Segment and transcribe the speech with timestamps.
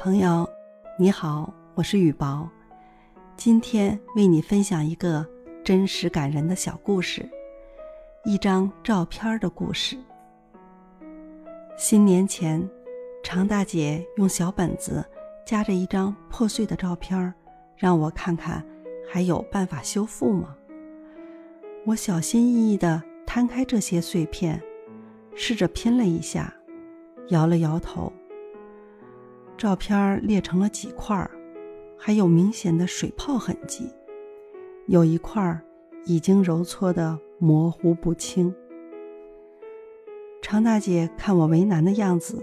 [0.00, 0.48] 朋友，
[0.96, 2.48] 你好，我是雨薄，
[3.36, 5.26] 今天为你分享一个
[5.64, 7.28] 真实感人的小故事，
[8.24, 9.98] 一张照片的故事。
[11.76, 12.64] 新年前，
[13.24, 15.04] 常大姐用小本子
[15.44, 17.34] 夹着一张破碎的照片，
[17.76, 18.64] 让我看看
[19.10, 20.54] 还有办法修复吗？
[21.84, 24.62] 我小心翼翼地摊开这些碎片，
[25.34, 26.54] 试着拼了一下，
[27.30, 28.12] 摇了摇头。
[29.58, 31.28] 照片裂成了几块，
[31.98, 33.92] 还有明显的水泡痕迹，
[34.86, 35.60] 有一块
[36.04, 38.54] 已经揉搓的模糊不清。
[40.40, 42.40] 常大姐看我为难的样子，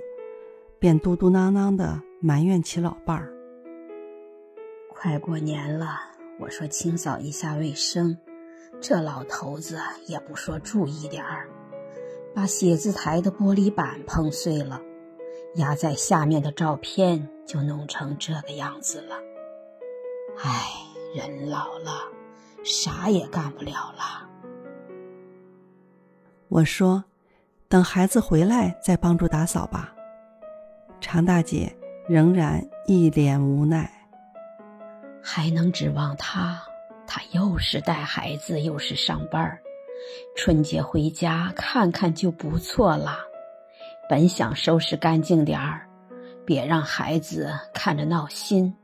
[0.77, 3.33] 便嘟嘟囔囔的埋怨起老伴儿
[4.93, 5.97] ：“快过年了，
[6.37, 8.17] 我说清扫一下卫生，
[8.81, 11.47] 这老头子也不说注意点儿，
[12.35, 14.81] 把写字台的玻璃板碰碎了。”
[15.55, 19.15] 压在下面的照片就弄成这个样子了。
[20.37, 20.69] 唉，
[21.15, 21.91] 人老了，
[22.63, 24.29] 啥也干不了了。
[26.49, 27.03] 我说
[27.67, 29.93] ：“等孩子回来再帮助打扫吧。”
[31.01, 31.75] 常大姐
[32.07, 33.91] 仍然一脸无奈。
[35.21, 36.61] 还能指望他？
[37.07, 39.59] 他又是带孩子，又是上班
[40.35, 43.19] 春节回家看看就不错了。
[44.07, 45.87] 本想收拾干净点儿，
[46.45, 48.75] 别让孩子看着闹心，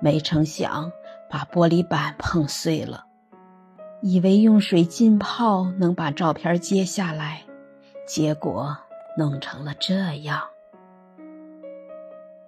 [0.00, 0.90] 没成想
[1.30, 3.04] 把玻璃板碰碎了。
[4.02, 7.42] 以为用水浸泡能把照片揭下来，
[8.06, 8.76] 结果
[9.16, 10.42] 弄成了这样。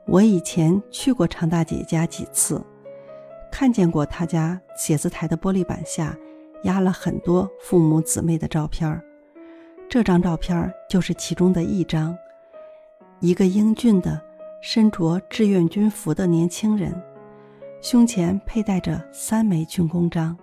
[0.06, 2.62] 我以前去过常大姐家几次，
[3.50, 6.16] 看见过她家写字台的玻璃板下
[6.64, 9.02] 压了很多父母姊妹的照片儿。
[9.88, 12.16] 这张照片就是其中的一张，
[13.20, 14.20] 一个英俊的、
[14.60, 16.92] 身着志愿军服的年轻人，
[17.80, 20.36] 胸前佩戴着三枚军功章。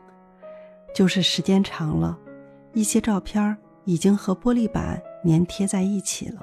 [0.96, 2.18] 就是时间长了，
[2.72, 6.42] 一些照片已经和玻璃板粘贴在一起了。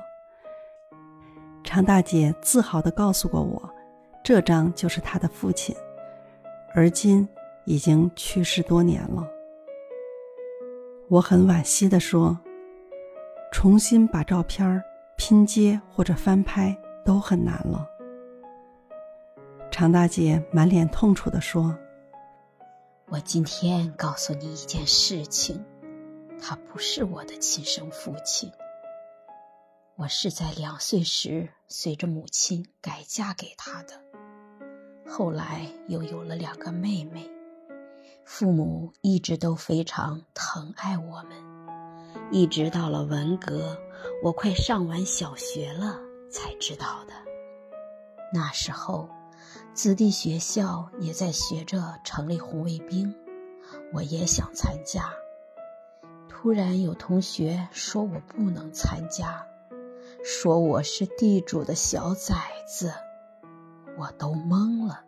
[1.65, 3.69] 常大姐自豪地告诉过我，
[4.23, 5.75] 这张就是她的父亲，
[6.75, 7.27] 而今
[7.65, 9.27] 已经去世多年了。
[11.09, 12.39] 我很惋惜地说。
[13.53, 14.83] 重新把照片
[15.17, 17.87] 拼接或者翻拍都很难了。
[19.71, 21.77] 常大姐满脸痛楚地说
[23.11, 25.65] ：“我今天告诉你一件事情，
[26.41, 28.51] 他不是我的亲生父亲。
[29.97, 34.01] 我是在两岁时随着母亲改嫁给他的，
[35.07, 37.31] 后来又有了两个妹妹，
[38.25, 41.37] 父母一直都非常疼爱我们。”
[42.33, 43.77] 一直到了文革，
[44.23, 45.99] 我快上完小学了
[46.31, 47.13] 才知道的。
[48.33, 49.09] 那时候，
[49.75, 53.13] 子弟学校也在学着成立红卫兵，
[53.93, 55.13] 我也想参加。
[56.29, 59.45] 突然有同学说我不能参加，
[60.23, 62.93] 说我是地主的小崽子，
[63.99, 65.05] 我都懵了。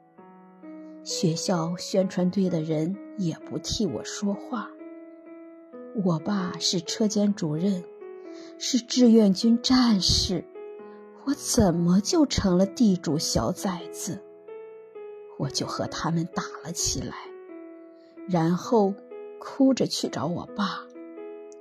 [1.04, 4.68] 学校宣传队的人也不替我说话。
[5.94, 7.84] 我爸是车间主任，
[8.58, 10.42] 是志愿军战士，
[11.24, 14.18] 我怎么就成了地主小崽子？
[15.38, 17.14] 我就和他们打了起来，
[18.26, 18.94] 然后
[19.38, 20.86] 哭着去找我爸，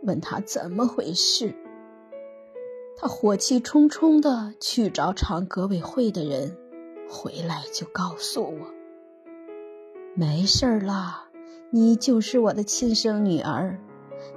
[0.03, 1.53] 问他怎么回事。
[2.95, 6.57] 他火气冲冲的去找厂革委会的人，
[7.09, 8.73] 回来就告诉我
[10.15, 11.29] ：“没事儿啦，
[11.69, 13.77] 你就是我的亲生女儿。”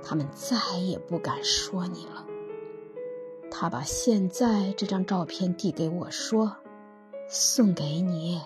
[0.04, 2.26] 他们再也不敢说你了。
[3.50, 6.56] 他把现在这张照片递给我，说
[7.30, 8.40] ：“送给你，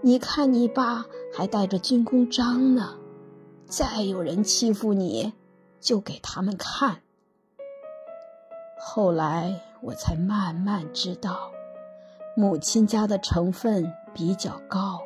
[0.00, 2.98] 你看你爸还带着军功章呢。
[3.66, 5.32] 再有人欺负你，
[5.80, 7.02] 就给他们看。”
[8.80, 11.52] 后来我才慢慢知道，
[12.36, 15.00] 母亲家的成分比较高，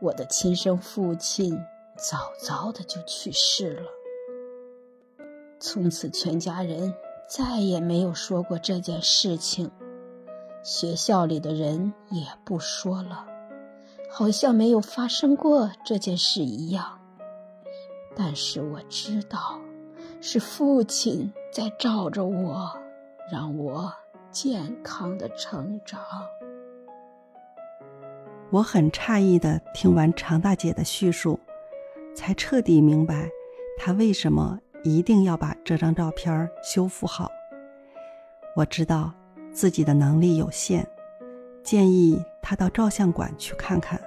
[0.00, 1.60] 我的亲生父亲
[1.96, 3.82] 早早的就去世了。
[5.66, 6.94] 从此，全家人
[7.26, 9.70] 再也没有说过这件事情，
[10.62, 13.24] 学校里的人也不说了，
[14.10, 17.00] 好像没有发生过这件事一样。
[18.14, 19.58] 但是我知道，
[20.20, 22.70] 是父亲在罩着我，
[23.32, 23.90] 让我
[24.30, 25.98] 健康的成长。
[28.50, 31.40] 我很诧异的听完常大姐的叙述，
[32.14, 33.30] 才彻底明白
[33.78, 34.58] 她为什么。
[34.84, 37.30] 一定要把这张照片修复好。
[38.54, 39.12] 我知道
[39.50, 40.86] 自己的能力有限，
[41.64, 44.00] 建议他到照相馆去看看。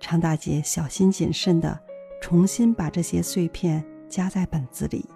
[0.00, 1.78] 常大姐小心谨慎地
[2.20, 5.08] 重新把这些碎片夹在本子里，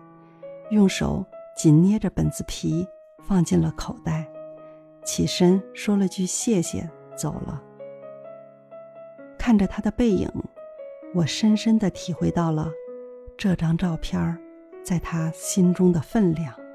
[0.71, 1.25] 用手
[1.57, 2.87] 紧捏着本子皮，
[3.27, 4.29] 放进了口袋，
[5.05, 7.61] 起身说了句谢谢，走了。
[9.39, 10.31] 看着他的背影，
[11.15, 12.71] 我深深地体会到了
[13.39, 14.39] 这张照片儿
[14.83, 16.66] 在他心中的分量。